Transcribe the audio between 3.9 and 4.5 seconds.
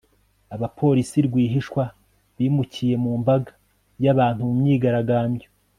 y'abantu